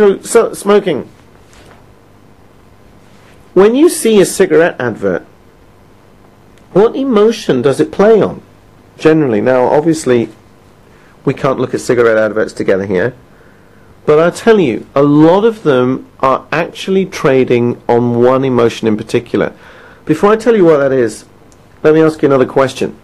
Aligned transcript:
So, 0.00 0.18
so 0.22 0.54
smoking. 0.54 1.10
When 3.52 3.74
you 3.74 3.90
see 3.90 4.18
a 4.18 4.24
cigarette 4.24 4.80
advert, 4.80 5.26
what 6.72 6.96
emotion 6.96 7.60
does 7.60 7.80
it 7.80 7.92
play 7.92 8.22
on? 8.22 8.40
Generally, 8.96 9.42
now 9.42 9.66
obviously, 9.66 10.30
we 11.26 11.34
can't 11.34 11.58
look 11.58 11.74
at 11.74 11.82
cigarette 11.82 12.16
adverts 12.16 12.54
together 12.54 12.86
here, 12.86 13.14
but 14.06 14.18
I'll 14.18 14.32
tell 14.32 14.58
you, 14.58 14.86
a 14.94 15.02
lot 15.02 15.44
of 15.44 15.64
them 15.64 16.10
are 16.20 16.46
actually 16.50 17.04
trading 17.04 17.82
on 17.86 18.22
one 18.22 18.42
emotion 18.42 18.88
in 18.88 18.96
particular. 18.96 19.52
Before 20.06 20.32
I 20.32 20.36
tell 20.36 20.56
you 20.56 20.64
what 20.64 20.78
that 20.78 20.92
is, 20.92 21.26
let 21.82 21.92
me 21.92 22.00
ask 22.00 22.22
you 22.22 22.28
another 22.28 22.46
question. 22.46 22.98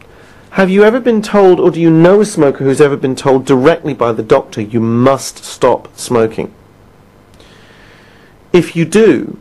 Have 0.52 0.70
you 0.70 0.82
ever 0.82 0.98
been 0.98 1.20
told, 1.20 1.60
or 1.60 1.70
do 1.70 1.78
you 1.78 1.90
know 1.90 2.22
a 2.22 2.24
smoker 2.24 2.64
who's 2.64 2.80
ever 2.80 2.96
been 2.96 3.16
told 3.16 3.44
directly 3.44 3.92
by 3.92 4.12
the 4.12 4.22
doctor, 4.22 4.62
you 4.62 4.80
must 4.80 5.44
stop 5.44 5.94
smoking? 5.98 6.54
If 8.56 8.74
you 8.74 8.86
do, 8.86 9.38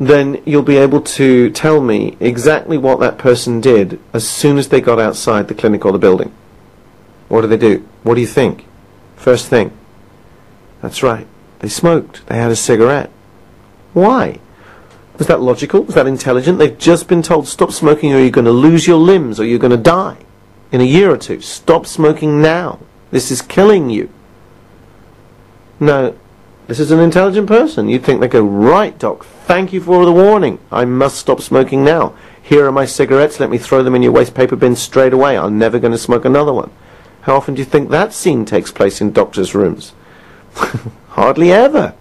then 0.00 0.42
you'll 0.44 0.64
be 0.64 0.76
able 0.76 1.02
to 1.02 1.50
tell 1.50 1.80
me 1.80 2.16
exactly 2.18 2.76
what 2.76 2.98
that 2.98 3.16
person 3.16 3.60
did 3.60 4.00
as 4.12 4.28
soon 4.28 4.58
as 4.58 4.70
they 4.70 4.80
got 4.80 4.98
outside 4.98 5.46
the 5.46 5.54
clinic 5.54 5.84
or 5.84 5.92
the 5.92 6.00
building. 6.00 6.34
What 7.28 7.42
did 7.42 7.50
they 7.50 7.56
do? 7.56 7.86
What 8.02 8.16
do 8.16 8.20
you 8.20 8.26
think? 8.26 8.66
First 9.14 9.46
thing. 9.46 9.70
That's 10.82 11.00
right. 11.00 11.28
They 11.60 11.68
smoked. 11.68 12.26
They 12.26 12.38
had 12.38 12.50
a 12.50 12.56
cigarette. 12.56 13.10
Why? 13.92 14.40
Was 15.16 15.28
that 15.28 15.40
logical? 15.40 15.84
Was 15.84 15.94
that 15.94 16.08
intelligent? 16.08 16.58
They've 16.58 16.76
just 16.76 17.06
been 17.06 17.22
told 17.22 17.46
stop 17.46 17.70
smoking 17.70 18.12
or 18.12 18.18
you're 18.18 18.30
going 18.30 18.46
to 18.46 18.50
lose 18.50 18.84
your 18.84 18.98
limbs 18.98 19.38
or 19.38 19.44
you're 19.44 19.60
going 19.60 19.70
to 19.70 19.76
die 19.76 20.16
in 20.72 20.80
a 20.80 20.84
year 20.96 21.08
or 21.08 21.16
two. 21.16 21.40
Stop 21.40 21.86
smoking 21.86 22.42
now. 22.42 22.80
This 23.12 23.30
is 23.30 23.42
killing 23.42 23.90
you. 23.90 24.10
No, 25.78 26.16
this 26.70 26.78
is 26.78 26.92
an 26.92 27.00
intelligent 27.00 27.48
person. 27.48 27.88
You'd 27.88 28.04
think 28.04 28.20
they 28.20 28.28
go, 28.28 28.44
right, 28.44 28.96
doc, 28.96 29.24
thank 29.24 29.72
you 29.72 29.80
for 29.80 30.04
the 30.04 30.12
warning. 30.12 30.60
I 30.70 30.84
must 30.84 31.18
stop 31.18 31.40
smoking 31.40 31.84
now. 31.84 32.14
Here 32.40 32.64
are 32.64 32.70
my 32.70 32.84
cigarettes. 32.84 33.40
Let 33.40 33.50
me 33.50 33.58
throw 33.58 33.82
them 33.82 33.96
in 33.96 34.04
your 34.04 34.12
waste 34.12 34.36
paper 34.36 34.54
bin 34.54 34.76
straight 34.76 35.12
away. 35.12 35.36
I'm 35.36 35.58
never 35.58 35.80
going 35.80 35.90
to 35.90 35.98
smoke 35.98 36.24
another 36.24 36.52
one. 36.52 36.70
How 37.22 37.34
often 37.34 37.56
do 37.56 37.58
you 37.58 37.64
think 37.64 37.90
that 37.90 38.12
scene 38.12 38.44
takes 38.44 38.70
place 38.70 39.00
in 39.00 39.10
doctors' 39.10 39.52
rooms? 39.52 39.94
Hardly 41.08 41.50
ever. 41.50 41.92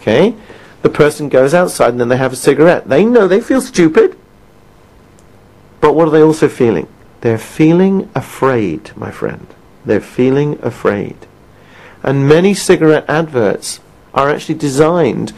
Okay? 0.00 0.36
The 0.82 0.88
person 0.88 1.28
goes 1.28 1.52
outside 1.52 1.88
and 1.88 2.00
then 2.00 2.10
they 2.10 2.16
have 2.16 2.32
a 2.32 2.36
cigarette. 2.36 2.88
They 2.88 3.04
know 3.04 3.26
they 3.26 3.40
feel 3.40 3.60
stupid. 3.60 4.16
But 5.80 5.96
what 5.96 6.06
are 6.06 6.12
they 6.12 6.22
also 6.22 6.48
feeling? 6.48 6.86
They're 7.22 7.38
feeling 7.38 8.08
afraid, 8.14 8.96
my 8.96 9.10
friend. 9.10 9.48
They're 9.84 10.00
feeling 10.00 10.60
afraid. 10.62 11.26
And 12.02 12.28
many 12.28 12.54
cigarette 12.54 13.04
adverts 13.08 13.80
are 14.14 14.30
actually 14.30 14.56
designed 14.56 15.32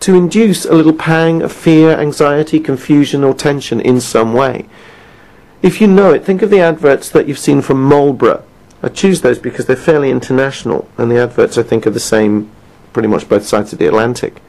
to 0.00 0.14
induce 0.14 0.64
a 0.64 0.74
little 0.74 0.92
pang 0.92 1.42
of 1.42 1.52
fear, 1.52 1.98
anxiety, 1.98 2.60
confusion, 2.60 3.24
or 3.24 3.34
tension 3.34 3.80
in 3.80 4.00
some 4.00 4.32
way. 4.32 4.66
If 5.62 5.80
you 5.80 5.86
know 5.86 6.12
it, 6.12 6.24
think 6.24 6.42
of 6.42 6.50
the 6.50 6.60
adverts 6.60 7.08
that 7.10 7.26
you've 7.26 7.38
seen 7.38 7.62
from 7.62 7.82
Marlboro. 7.82 8.44
I 8.82 8.88
choose 8.88 9.22
those 9.22 9.38
because 9.38 9.66
they're 9.66 9.76
fairly 9.76 10.10
international, 10.10 10.88
and 10.98 11.10
the 11.10 11.22
adverts 11.22 11.58
I 11.58 11.62
think 11.62 11.86
are 11.86 11.90
the 11.90 12.00
same 12.00 12.50
pretty 12.92 13.08
much 13.08 13.28
both 13.28 13.46
sides 13.46 13.72
of 13.72 13.78
the 13.78 13.86
Atlantic. 13.86 14.42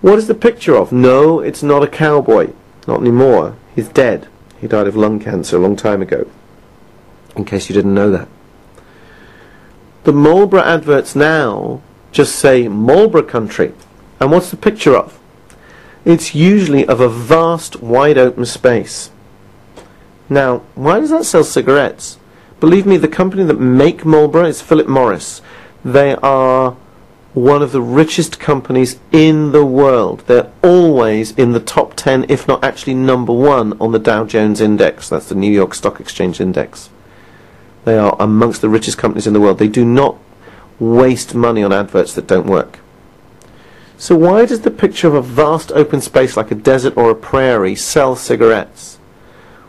What 0.00 0.18
is 0.18 0.26
the 0.26 0.34
picture 0.34 0.76
of? 0.76 0.92
No, 0.92 1.40
it's 1.40 1.62
not 1.62 1.82
a 1.82 1.88
cowboy. 1.88 2.52
Not 2.86 3.00
anymore. 3.00 3.56
He's 3.74 3.88
dead. 3.88 4.28
He 4.60 4.68
died 4.68 4.86
of 4.86 4.96
lung 4.96 5.20
cancer 5.20 5.56
a 5.56 5.60
long 5.60 5.76
time 5.76 6.00
ago. 6.02 6.30
In 7.34 7.44
case 7.44 7.68
you 7.68 7.74
didn't 7.74 7.94
know 7.94 8.10
that. 8.10 8.28
The 10.06 10.12
Marlboro 10.12 10.62
adverts 10.62 11.16
now 11.16 11.82
just 12.12 12.36
say 12.36 12.68
Marlboro 12.68 13.24
country. 13.24 13.74
And 14.20 14.30
what's 14.30 14.52
the 14.52 14.56
picture 14.56 14.96
of? 14.96 15.18
It's 16.04 16.32
usually 16.32 16.86
of 16.86 17.00
a 17.00 17.08
vast, 17.08 17.82
wide 17.82 18.16
open 18.16 18.46
space. 18.46 19.10
Now, 20.28 20.58
why 20.76 21.00
does 21.00 21.10
that 21.10 21.24
sell 21.24 21.42
cigarettes? 21.42 22.18
Believe 22.60 22.86
me, 22.86 22.98
the 22.98 23.08
company 23.08 23.42
that 23.42 23.58
make 23.58 24.04
Marlboro 24.04 24.44
is 24.44 24.62
Philip 24.62 24.86
Morris. 24.86 25.42
They 25.84 26.14
are 26.22 26.76
one 27.34 27.60
of 27.60 27.72
the 27.72 27.82
richest 27.82 28.38
companies 28.38 29.00
in 29.10 29.50
the 29.50 29.66
world. 29.66 30.22
They're 30.28 30.52
always 30.62 31.32
in 31.32 31.50
the 31.50 31.58
top 31.58 31.96
10, 31.96 32.26
if 32.28 32.46
not 32.46 32.62
actually 32.62 32.94
number 32.94 33.32
one, 33.32 33.76
on 33.80 33.90
the 33.90 33.98
Dow 33.98 34.24
Jones 34.24 34.60
Index. 34.60 35.08
That's 35.08 35.30
the 35.30 35.34
New 35.34 35.50
York 35.50 35.74
Stock 35.74 35.98
Exchange 35.98 36.40
Index. 36.40 36.90
They 37.86 37.96
are 37.96 38.16
amongst 38.18 38.62
the 38.62 38.68
richest 38.68 38.98
companies 38.98 39.28
in 39.28 39.32
the 39.32 39.40
world. 39.40 39.58
They 39.58 39.68
do 39.68 39.84
not 39.84 40.18
waste 40.80 41.36
money 41.36 41.62
on 41.62 41.72
adverts 41.72 42.14
that 42.14 42.26
don't 42.26 42.48
work. 42.48 42.80
So 43.96 44.16
why 44.16 44.44
does 44.44 44.62
the 44.62 44.72
picture 44.72 45.06
of 45.06 45.14
a 45.14 45.22
vast 45.22 45.70
open 45.70 46.00
space 46.00 46.36
like 46.36 46.50
a 46.50 46.56
desert 46.56 46.96
or 46.96 47.10
a 47.10 47.14
prairie 47.14 47.76
sell 47.76 48.16
cigarettes? 48.16 48.98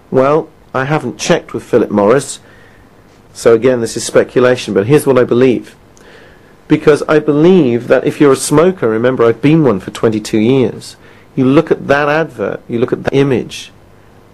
Well, 0.09 0.50
I 0.73 0.85
haven't 0.85 1.19
checked 1.19 1.53
with 1.53 1.63
Philip 1.63 1.91
Morris, 1.91 2.39
so 3.33 3.53
again 3.53 3.81
this 3.81 3.95
is 3.95 4.03
speculation, 4.03 4.73
but 4.73 4.88
here's 4.88 5.06
what 5.06 5.19
I 5.19 5.23
believe. 5.23 5.75
Because 6.67 7.03
I 7.03 7.19
believe 7.19 7.88
that 7.88 8.06
if 8.06 8.19
you're 8.19 8.33
a 8.33 8.35
smoker, 8.35 8.89
remember 8.89 9.25
I've 9.25 9.44
been 9.44 9.63
one 9.63 9.79
for 9.79 9.91
22 9.91 10.39
years, 10.39 10.97
you 11.35 11.45
look 11.45 11.69
at 11.69 11.88
that 11.88 12.09
advert, 12.09 12.61
you 12.67 12.79
look 12.79 12.91
at 12.91 13.03
that 13.03 13.13
image, 13.13 13.72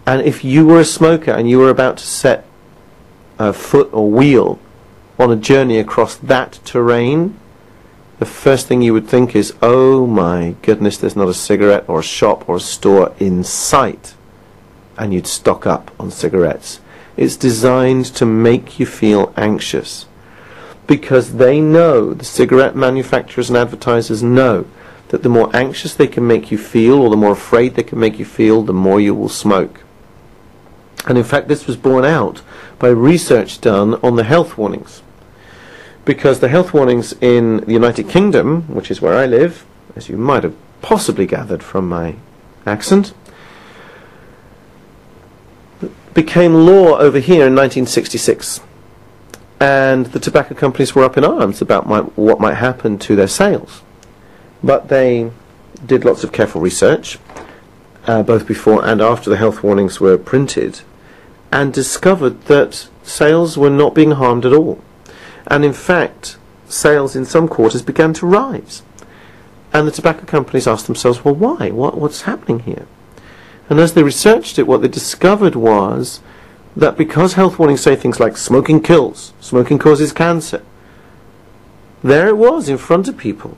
and 0.08 0.22
if 0.22 0.46
you 0.46 0.66
were 0.66 0.80
a 0.80 0.86
smoker 0.86 1.32
and 1.32 1.50
you 1.50 1.60
were 1.60 1.70
about 1.70 1.98
to 1.98 2.08
set 2.08 2.46
a 3.48 3.54
foot 3.54 3.90
or 3.94 4.10
wheel 4.10 4.60
on 5.20 5.32
a 5.32 5.36
journey 5.36 5.78
across 5.78 6.16
that 6.16 6.60
terrain, 6.64 7.40
the 8.20 8.26
first 8.26 8.68
thing 8.68 8.82
you 8.82 8.94
would 8.94 9.08
think 9.08 9.36
is, 9.36 9.54
oh 9.62 10.08
my 10.08 10.56
goodness, 10.62 10.98
there's 10.98 11.16
not 11.16 11.28
a 11.28 11.34
cigarette 11.34 11.86
or 11.88 12.00
a 12.00 12.04
shop 12.04 12.48
or 12.48 12.58
a 12.58 12.62
store 12.62 13.14
in 13.20 13.44
sight. 13.44 14.16
And 14.98 15.14
you'd 15.14 15.28
stock 15.28 15.66
up 15.66 15.92
on 16.00 16.12
cigarettes. 16.12 16.80
It's 17.18 17.36
designed 17.36 18.06
to 18.16 18.26
make 18.26 18.80
you 18.80 18.86
feel 18.86 19.34
anxious. 19.36 20.06
Because 20.88 21.34
they 21.36 21.60
know, 21.60 22.14
the 22.14 22.26
cigarette 22.26 22.76
manufacturers 22.76 23.50
and 23.50 23.58
advertisers 23.58 24.22
know, 24.22 24.66
that 25.10 25.24
the 25.24 25.30
more 25.30 25.56
anxious 25.56 25.94
they 25.94 26.08
can 26.08 26.26
make 26.28 26.52
you 26.52 26.58
feel, 26.58 26.96
or 26.96 27.10
the 27.10 27.18
more 27.18 27.34
afraid 27.34 27.76
they 27.76 27.84
can 27.84 28.00
make 28.00 28.20
you 28.20 28.26
feel, 28.26 28.64
the 28.64 28.74
more 28.74 29.00
you 29.00 29.14
will 29.14 29.30
smoke. 29.30 29.82
And 31.06 31.18
in 31.18 31.24
fact, 31.24 31.48
this 31.48 31.68
was 31.68 31.76
borne 31.76 32.06
out 32.06 32.42
by 32.80 32.90
research 32.90 33.60
done 33.60 33.96
on 33.96 34.16
the 34.16 34.24
health 34.24 34.58
warnings. 34.58 35.02
Because 36.06 36.40
the 36.40 36.50
health 36.50 36.74
warnings 36.74 37.14
in 37.22 37.58
the 37.58 37.74
United 37.74 38.10
Kingdom, 38.10 38.64
which 38.74 38.92
is 38.92 39.02
where 39.02 39.18
I 39.18 39.26
live, 39.26 39.66
as 39.96 40.10
you 40.10 40.18
might 40.18 40.44
have 40.44 40.56
possibly 40.82 41.26
gathered 41.26 41.64
from 41.64 41.88
my 41.88 42.16
accent, 42.66 43.14
became 46.14 46.54
law 46.54 46.98
over 46.98 47.20
here 47.20 47.48
in 47.48 47.56
1966. 47.56 48.62
And 49.60 50.08
the 50.08 50.20
tobacco 50.20 50.56
companies 50.56 50.94
were 50.94 51.04
up 51.04 51.18
in 51.18 51.24
arms 51.24 51.62
about 51.62 51.88
my, 51.88 52.02
what 52.02 52.40
might 52.40 52.56
happen 52.56 52.98
to 53.00 53.16
their 53.16 53.28
sales. 53.28 53.82
But 54.62 54.90
they 54.90 55.32
did 55.86 56.06
lots 56.06 56.24
of 56.24 56.32
careful 56.32 56.62
research, 56.62 57.18
uh, 58.06 58.24
both 58.24 58.48
before 58.48 58.86
and 58.86 59.02
after 59.02 59.30
the 59.30 59.38
health 59.38 59.64
warnings 59.64 60.00
were 60.00 60.18
printed, 60.18 60.82
and 61.54 61.72
discovered 61.72 62.46
that 62.46 62.90
sales 63.04 63.60
were 63.60 63.70
not 63.70 63.94
being 63.94 64.12
harmed 64.12 64.44
at 64.44 64.54
all. 64.54 64.84
And 65.46 65.64
in 65.64 65.72
fact, 65.72 66.36
sales 66.68 67.16
in 67.16 67.26
some 67.26 67.48
quarters 67.48 67.84
began 67.84 68.12
to 68.14 68.26
rise. 68.26 68.82
And 69.72 69.88
the 69.88 69.92
tobacco 69.92 70.26
companies 70.26 70.66
asked 70.66 70.88
themselves, 70.88 71.24
well, 71.24 71.36
why? 71.36 71.70
What, 71.70 71.96
what's 71.96 72.24
happening 72.24 72.62
here? 72.62 72.88
And 73.70 73.80
as 73.80 73.94
they 73.94 74.02
researched 74.02 74.58
it, 74.58 74.66
what 74.66 74.82
they 74.82 74.88
discovered 74.88 75.56
was 75.56 76.22
that 76.76 76.98
because 76.98 77.34
health 77.34 77.60
warnings 77.60 77.82
say 77.82 77.96
things 77.96 78.20
like 78.20 78.36
smoking 78.36 78.82
kills, 78.82 79.34
smoking 79.40 79.78
causes 79.78 80.12
cancer, 80.12 80.64
there 82.04 82.30
it 82.30 82.38
was 82.38 82.68
in 82.68 82.80
front 82.80 83.08
of 83.08 83.16
people. 83.16 83.58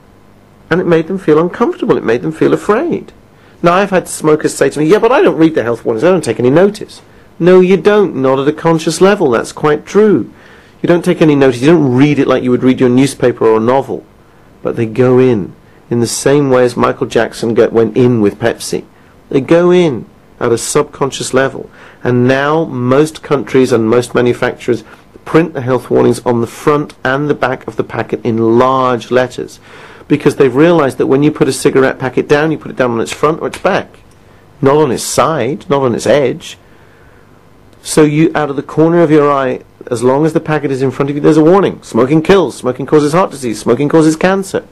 And 0.68 0.82
it 0.82 0.86
made 0.86 1.06
them 1.06 1.18
feel 1.18 1.38
uncomfortable. 1.38 1.96
It 1.96 2.04
made 2.04 2.20
them 2.20 2.32
feel 2.32 2.52
afraid. 2.52 3.14
Now, 3.62 3.72
I've 3.72 3.88
had 3.88 4.06
smokers 4.06 4.54
say 4.54 4.68
to 4.68 4.80
me, 4.80 4.84
yeah, 4.84 4.98
but 4.98 5.12
I 5.12 5.22
don't 5.22 5.38
read 5.38 5.54
the 5.54 5.62
health 5.62 5.82
warnings. 5.82 6.04
I 6.04 6.10
don't 6.10 6.22
take 6.22 6.38
any 6.38 6.50
notice. 6.50 7.00
No, 7.38 7.60
you 7.60 7.76
don't. 7.76 8.16
Not 8.16 8.38
at 8.38 8.48
a 8.48 8.52
conscious 8.52 9.00
level. 9.00 9.30
That's 9.30 9.52
quite 9.52 9.84
true. 9.84 10.32
You 10.82 10.86
don't 10.86 11.04
take 11.04 11.20
any 11.20 11.34
notice. 11.34 11.60
You 11.60 11.68
don't 11.68 11.94
read 11.94 12.18
it 12.18 12.26
like 12.26 12.42
you 12.42 12.50
would 12.50 12.62
read 12.62 12.80
your 12.80 12.88
newspaper 12.88 13.46
or 13.46 13.58
a 13.58 13.60
novel. 13.60 14.04
But 14.62 14.76
they 14.76 14.86
go 14.86 15.18
in. 15.18 15.54
In 15.90 16.00
the 16.00 16.06
same 16.06 16.50
way 16.50 16.64
as 16.64 16.76
Michael 16.76 17.06
Jackson 17.06 17.54
get, 17.54 17.72
went 17.72 17.96
in 17.96 18.20
with 18.20 18.38
Pepsi. 18.38 18.84
They 19.28 19.40
go 19.40 19.70
in 19.70 20.06
at 20.40 20.52
a 20.52 20.58
subconscious 20.58 21.32
level. 21.34 21.70
And 22.02 22.26
now 22.26 22.64
most 22.64 23.22
countries 23.22 23.72
and 23.72 23.88
most 23.88 24.14
manufacturers 24.14 24.84
print 25.24 25.54
the 25.54 25.60
health 25.60 25.90
warnings 25.90 26.20
on 26.24 26.40
the 26.40 26.46
front 26.46 26.94
and 27.04 27.28
the 27.28 27.34
back 27.34 27.66
of 27.66 27.76
the 27.76 27.84
packet 27.84 28.24
in 28.24 28.58
large 28.58 29.10
letters. 29.10 29.60
Because 30.08 30.36
they've 30.36 30.54
realized 30.54 30.98
that 30.98 31.08
when 31.08 31.22
you 31.22 31.32
put 31.32 31.48
a 31.48 31.52
cigarette 31.52 31.98
packet 31.98 32.28
down, 32.28 32.52
you 32.52 32.58
put 32.58 32.70
it 32.70 32.76
down 32.76 32.92
on 32.92 33.00
its 33.00 33.12
front 33.12 33.40
or 33.40 33.48
its 33.48 33.58
back. 33.58 33.98
Not 34.62 34.76
on 34.76 34.92
its 34.92 35.02
side, 35.02 35.68
not 35.68 35.82
on 35.82 35.94
its 35.94 36.06
edge. 36.06 36.58
So 37.86 38.02
you, 38.02 38.32
out 38.34 38.50
of 38.50 38.56
the 38.56 38.64
corner 38.64 38.98
of 38.98 39.12
your 39.12 39.30
eye, 39.30 39.60
as 39.88 40.02
long 40.02 40.26
as 40.26 40.32
the 40.32 40.40
packet 40.40 40.72
is 40.72 40.82
in 40.82 40.90
front 40.90 41.08
of 41.08 41.14
you, 41.14 41.22
there's 41.22 41.36
a 41.36 41.44
warning. 41.44 41.80
Smoking 41.84 42.20
kills. 42.20 42.56
Smoking 42.56 42.84
causes 42.84 43.12
heart 43.12 43.30
disease. 43.30 43.60
Smoking 43.60 43.88
causes 43.88 44.16
cancer. 44.16 44.66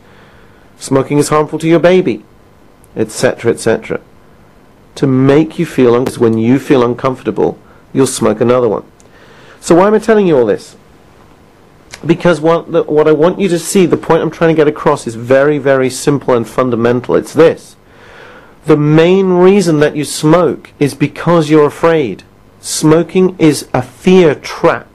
Smoking 0.80 1.18
is 1.18 1.28
harmful 1.28 1.60
to 1.60 1.68
your 1.68 1.78
baby, 1.78 2.24
etc., 2.96 3.52
etc. 3.52 4.00
To 4.96 5.06
make 5.06 5.60
you 5.60 5.64
feel 5.64 5.94
un- 5.94 6.06
when 6.18 6.38
you 6.38 6.58
feel 6.58 6.84
uncomfortable, 6.84 7.56
you'll 7.92 8.08
smoke 8.08 8.40
another 8.40 8.68
one. 8.68 8.84
So 9.60 9.76
why 9.76 9.86
am 9.86 9.94
I 9.94 10.00
telling 10.00 10.26
you 10.26 10.36
all 10.36 10.44
this? 10.44 10.74
Because 12.04 12.40
what, 12.40 12.72
the, 12.72 12.82
what 12.82 13.06
I 13.06 13.12
want 13.12 13.38
you 13.38 13.48
to 13.48 13.60
see, 13.60 13.86
the 13.86 13.96
point 13.96 14.22
I'm 14.22 14.30
trying 14.32 14.52
to 14.52 14.60
get 14.60 14.66
across 14.66 15.06
is 15.06 15.14
very, 15.14 15.58
very 15.58 15.88
simple 15.88 16.34
and 16.34 16.48
fundamental. 16.48 17.14
It's 17.14 17.32
this. 17.32 17.76
The 18.66 18.76
main 18.76 19.34
reason 19.34 19.78
that 19.78 19.94
you 19.94 20.04
smoke 20.04 20.72
is 20.80 20.94
because 20.94 21.48
you're 21.48 21.66
afraid. 21.66 22.24
Smoking 22.64 23.36
is 23.38 23.68
a 23.74 23.82
fear 23.82 24.34
trap. 24.34 24.88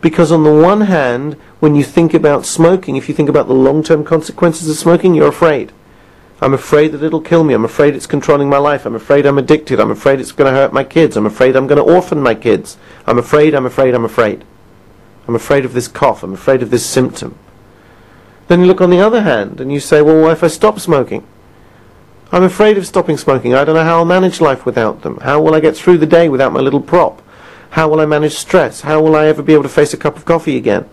Because 0.00 0.32
on 0.32 0.42
the 0.42 0.52
one 0.52 0.80
hand, 0.80 1.34
when 1.60 1.76
you 1.76 1.84
think 1.84 2.14
about 2.14 2.44
smoking, 2.44 2.96
if 2.96 3.08
you 3.08 3.14
think 3.14 3.28
about 3.28 3.46
the 3.46 3.54
long-term 3.54 4.02
consequences 4.02 4.68
of 4.68 4.76
smoking, 4.76 5.14
you're 5.14 5.28
afraid. 5.28 5.70
I'm 6.40 6.52
afraid 6.52 6.88
that 6.88 7.04
it'll 7.04 7.20
kill 7.20 7.44
me. 7.44 7.54
I'm 7.54 7.64
afraid 7.64 7.94
it's 7.94 8.08
controlling 8.08 8.48
my 8.48 8.58
life. 8.58 8.86
I'm 8.86 8.96
afraid 8.96 9.24
I'm 9.24 9.38
addicted. 9.38 9.78
I'm 9.78 9.92
afraid 9.92 10.18
it's 10.18 10.32
going 10.32 10.52
to 10.52 10.58
hurt 10.58 10.72
my 10.72 10.82
kids. 10.82 11.16
I'm 11.16 11.26
afraid 11.26 11.54
I'm 11.54 11.68
going 11.68 11.78
to 11.78 11.94
orphan 11.94 12.20
my 12.20 12.34
kids. 12.34 12.76
I'm 13.06 13.18
afraid, 13.18 13.54
I'm 13.54 13.66
afraid, 13.66 13.94
I'm 13.94 14.04
afraid. 14.04 14.44
I'm 15.28 15.36
afraid 15.36 15.64
of 15.64 15.74
this 15.74 15.86
cough. 15.86 16.24
I'm 16.24 16.34
afraid 16.34 16.60
of 16.60 16.72
this 16.72 16.84
symptom. 16.84 17.38
Then 18.48 18.58
you 18.58 18.66
look 18.66 18.80
on 18.80 18.90
the 18.90 19.00
other 19.00 19.22
hand 19.22 19.60
and 19.60 19.72
you 19.72 19.78
say, 19.78 20.02
well, 20.02 20.20
what 20.22 20.32
if 20.32 20.42
I 20.42 20.48
stop 20.48 20.80
smoking? 20.80 21.24
I'm 22.32 22.44
afraid 22.44 22.78
of 22.78 22.86
stopping 22.86 23.16
smoking. 23.16 23.54
I 23.54 23.64
don't 23.64 23.74
know 23.74 23.82
how 23.82 23.98
I'll 23.98 24.04
manage 24.04 24.40
life 24.40 24.64
without 24.64 25.02
them. 25.02 25.18
How 25.18 25.40
will 25.40 25.54
I 25.54 25.60
get 25.60 25.76
through 25.76 25.98
the 25.98 26.06
day 26.06 26.28
without 26.28 26.52
my 26.52 26.60
little 26.60 26.80
prop? 26.80 27.20
How 27.70 27.88
will 27.88 28.00
I 28.00 28.06
manage 28.06 28.34
stress? 28.34 28.82
How 28.82 29.02
will 29.02 29.16
I 29.16 29.26
ever 29.26 29.42
be 29.42 29.52
able 29.52 29.64
to 29.64 29.68
face 29.68 29.92
a 29.94 29.96
cup 29.96 30.16
of 30.16 30.24
coffee 30.24 30.56
again? 30.56 30.88